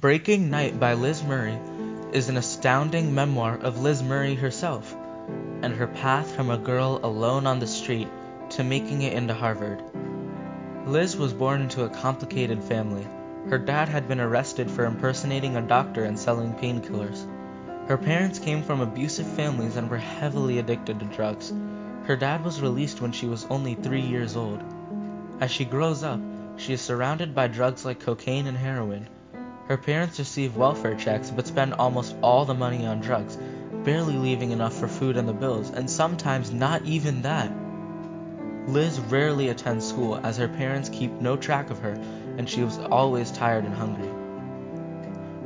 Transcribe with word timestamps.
Breaking 0.00 0.50
Night 0.50 0.78
by 0.78 0.92
Liz 0.92 1.24
Murray 1.24 1.58
is 2.12 2.28
an 2.28 2.36
astounding 2.36 3.14
memoir 3.14 3.56
of 3.56 3.80
Liz 3.80 4.02
Murray 4.02 4.34
herself 4.34 4.94
and 5.62 5.72
her 5.72 5.86
path 5.86 6.32
from 6.32 6.50
a 6.50 6.58
girl 6.58 7.00
alone 7.02 7.46
on 7.46 7.60
the 7.60 7.66
street 7.66 8.06
to 8.50 8.62
making 8.62 9.00
it 9.00 9.14
into 9.14 9.32
Harvard. 9.32 9.82
Liz 10.84 11.16
was 11.16 11.32
born 11.32 11.62
into 11.62 11.84
a 11.84 11.88
complicated 11.88 12.62
family. 12.62 13.06
Her 13.48 13.56
dad 13.56 13.88
had 13.88 14.06
been 14.06 14.20
arrested 14.20 14.70
for 14.70 14.84
impersonating 14.84 15.56
a 15.56 15.62
doctor 15.62 16.04
and 16.04 16.18
selling 16.18 16.52
painkillers. 16.52 17.26
Her 17.88 17.96
parents 17.96 18.38
came 18.38 18.62
from 18.64 18.82
abusive 18.82 19.26
families 19.26 19.76
and 19.76 19.88
were 19.88 19.96
heavily 19.96 20.58
addicted 20.58 21.00
to 21.00 21.06
drugs. 21.06 21.54
Her 22.04 22.16
dad 22.16 22.44
was 22.44 22.60
released 22.60 23.00
when 23.00 23.12
she 23.12 23.28
was 23.28 23.46
only 23.48 23.74
three 23.74 24.02
years 24.02 24.36
old. 24.36 24.62
As 25.40 25.50
she 25.50 25.64
grows 25.64 26.02
up, 26.02 26.20
she 26.58 26.74
is 26.74 26.82
surrounded 26.82 27.34
by 27.34 27.48
drugs 27.48 27.86
like 27.86 28.00
cocaine 28.00 28.46
and 28.46 28.58
heroin. 28.58 29.08
Her 29.68 29.76
parents 29.76 30.20
receive 30.20 30.56
welfare 30.56 30.94
checks 30.94 31.32
but 31.32 31.48
spend 31.48 31.74
almost 31.74 32.14
all 32.22 32.44
the 32.44 32.54
money 32.54 32.86
on 32.86 33.00
drugs, 33.00 33.36
barely 33.84 34.14
leaving 34.14 34.52
enough 34.52 34.74
for 34.74 34.86
food 34.86 35.16
and 35.16 35.28
the 35.28 35.32
bills, 35.32 35.70
and 35.70 35.90
sometimes 35.90 36.52
not 36.52 36.84
even 36.84 37.22
that. 37.22 37.50
Liz 38.68 39.00
rarely 39.00 39.48
attends 39.48 39.84
school 39.84 40.20
as 40.22 40.36
her 40.36 40.46
parents 40.46 40.88
keep 40.88 41.10
no 41.20 41.36
track 41.36 41.70
of 41.70 41.80
her 41.80 41.94
and 42.38 42.48
she 42.48 42.62
was 42.62 42.78
always 42.78 43.32
tired 43.32 43.64
and 43.64 43.74
hungry. 43.74 44.08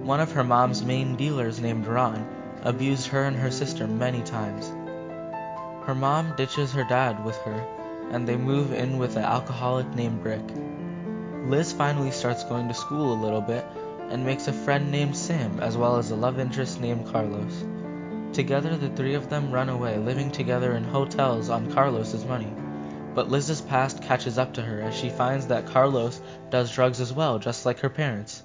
One 0.04 0.20
of 0.20 0.32
her 0.32 0.44
mom's 0.44 0.84
main 0.84 1.16
dealers 1.16 1.58
named 1.58 1.86
Ron 1.86 2.26
abused 2.62 3.06
her 3.08 3.24
and 3.24 3.36
her 3.36 3.50
sister 3.50 3.86
many 3.86 4.22
times. 4.22 4.68
Her 5.86 5.94
mom 5.94 6.34
ditches 6.36 6.72
her 6.72 6.84
dad 6.84 7.24
with 7.24 7.36
her 7.38 7.66
and 8.10 8.28
they 8.28 8.36
move 8.36 8.74
in 8.74 8.98
with 8.98 9.16
an 9.16 9.24
alcoholic 9.24 9.94
named 9.94 10.22
Brick. 10.22 10.44
Liz 11.48 11.72
finally 11.72 12.10
starts 12.10 12.44
going 12.44 12.68
to 12.68 12.74
school 12.74 13.14
a 13.14 13.22
little 13.22 13.40
bit 13.40 13.64
and 14.10 14.26
makes 14.26 14.48
a 14.48 14.52
friend 14.52 14.90
named 14.90 15.16
Sam 15.16 15.60
as 15.60 15.76
well 15.76 15.96
as 15.96 16.10
a 16.10 16.16
love 16.16 16.38
interest 16.38 16.80
named 16.80 17.06
Carlos. 17.06 17.64
Together 18.32 18.76
the 18.76 18.90
three 18.90 19.14
of 19.14 19.30
them 19.30 19.50
run 19.50 19.68
away, 19.68 19.96
living 19.98 20.30
together 20.30 20.72
in 20.72 20.84
hotels 20.84 21.48
on 21.48 21.72
Carlos's 21.72 22.24
money. 22.24 22.52
But 23.14 23.28
Liz's 23.28 23.60
past 23.60 24.02
catches 24.02 24.38
up 24.38 24.54
to 24.54 24.62
her 24.62 24.80
as 24.80 24.94
she 24.94 25.08
finds 25.08 25.46
that 25.46 25.66
Carlos 25.66 26.20
does 26.50 26.72
drugs 26.72 27.00
as 27.00 27.12
well, 27.12 27.38
just 27.38 27.66
like 27.66 27.80
her 27.80 27.88
parents. 27.88 28.44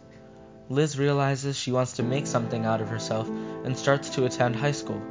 Liz 0.70 0.98
realizes 0.98 1.56
she 1.56 1.72
wants 1.72 1.94
to 1.94 2.04
make 2.04 2.26
something 2.26 2.66
out 2.66 2.82
of 2.82 2.90
herself 2.90 3.28
and 3.28 3.78
starts 3.78 4.10
to 4.12 4.26
attend 4.26 4.56
high 4.56 4.72
school. 4.72 5.02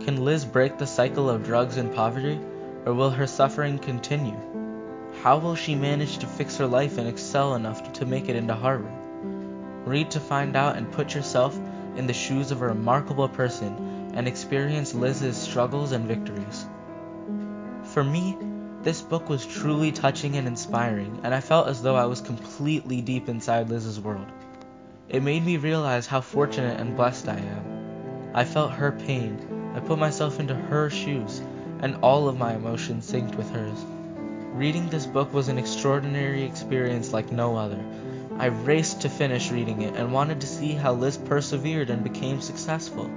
Can 0.00 0.24
Liz 0.24 0.44
break 0.44 0.78
the 0.78 0.86
cycle 0.86 1.28
of 1.28 1.44
drugs 1.44 1.76
and 1.76 1.92
poverty, 1.92 2.38
or 2.86 2.94
will 2.94 3.10
her 3.10 3.26
suffering 3.26 3.78
continue? 3.78 4.36
How 5.22 5.38
will 5.38 5.56
she 5.56 5.74
manage 5.74 6.18
to 6.18 6.26
fix 6.26 6.56
her 6.58 6.66
life 6.66 6.98
and 6.98 7.08
excel 7.08 7.54
enough 7.54 7.92
to 7.94 8.06
make 8.06 8.28
it 8.28 8.36
into 8.36 8.54
Harvard? 8.54 9.03
Read 9.84 10.10
to 10.12 10.20
find 10.20 10.56
out 10.56 10.76
and 10.76 10.90
put 10.90 11.14
yourself 11.14 11.58
in 11.96 12.06
the 12.06 12.12
shoes 12.12 12.50
of 12.50 12.62
a 12.62 12.66
remarkable 12.66 13.28
person 13.28 14.12
and 14.14 14.26
experience 14.26 14.94
Liz's 14.94 15.36
struggles 15.36 15.92
and 15.92 16.06
victories. 16.06 16.66
For 17.84 18.02
me, 18.02 18.36
this 18.82 19.00
book 19.02 19.28
was 19.28 19.46
truly 19.46 19.92
touching 19.92 20.36
and 20.36 20.46
inspiring, 20.46 21.20
and 21.22 21.34
I 21.34 21.40
felt 21.40 21.68
as 21.68 21.82
though 21.82 21.96
I 21.96 22.06
was 22.06 22.20
completely 22.20 23.00
deep 23.00 23.28
inside 23.28 23.68
Liz's 23.68 24.00
world. 24.00 24.26
It 25.08 25.22
made 25.22 25.44
me 25.44 25.56
realize 25.58 26.06
how 26.06 26.20
fortunate 26.20 26.80
and 26.80 26.96
blessed 26.96 27.28
I 27.28 27.36
am. 27.36 28.30
I 28.34 28.44
felt 28.44 28.72
her 28.72 28.92
pain, 28.92 29.72
I 29.74 29.80
put 29.80 29.98
myself 29.98 30.40
into 30.40 30.54
her 30.54 30.90
shoes, 30.90 31.40
and 31.80 31.96
all 31.96 32.28
of 32.28 32.38
my 32.38 32.54
emotions 32.54 33.10
synced 33.10 33.34
with 33.36 33.50
hers. 33.50 33.84
Reading 34.54 34.88
this 34.88 35.06
book 35.06 35.32
was 35.32 35.48
an 35.48 35.58
extraordinary 35.58 36.42
experience 36.44 37.12
like 37.12 37.32
no 37.32 37.56
other, 37.56 37.84
I 38.36 38.46
raced 38.46 39.02
to 39.02 39.08
finish 39.08 39.50
reading 39.50 39.82
it 39.82 39.94
and 39.94 40.12
wanted 40.12 40.40
to 40.40 40.46
see 40.46 40.72
how 40.72 40.92
Liz 40.92 41.16
persevered 41.16 41.88
and 41.88 42.02
became 42.02 42.40
successful. 42.40 43.08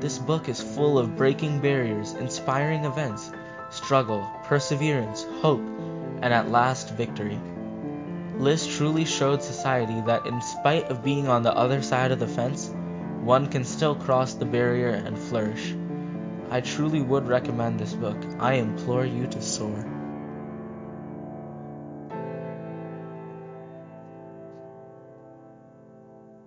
This 0.00 0.18
book 0.18 0.48
is 0.48 0.62
full 0.62 0.96
of 0.96 1.16
breaking 1.16 1.60
barriers, 1.60 2.12
inspiring 2.12 2.84
events, 2.84 3.32
struggle, 3.70 4.30
perseverance, 4.44 5.24
hope, 5.40 5.60
and 6.22 6.32
at 6.32 6.50
last 6.50 6.94
victory. 6.94 7.38
Liz 8.36 8.64
truly 8.64 9.04
showed 9.04 9.42
society 9.42 10.00
that 10.02 10.24
in 10.26 10.40
spite 10.40 10.84
of 10.84 11.02
being 11.02 11.26
on 11.26 11.42
the 11.42 11.54
other 11.54 11.82
side 11.82 12.12
of 12.12 12.20
the 12.20 12.28
fence, 12.28 12.70
one 13.22 13.48
can 13.48 13.64
still 13.64 13.96
cross 13.96 14.34
the 14.34 14.46
barrier 14.46 14.90
and 14.90 15.18
flourish. 15.18 15.74
I 16.48 16.60
truly 16.60 17.02
would 17.02 17.26
recommend 17.26 17.80
this 17.80 17.92
book. 17.92 18.16
I 18.38 18.54
implore 18.54 19.04
you 19.04 19.26
to 19.26 19.42
soar. 19.42 19.84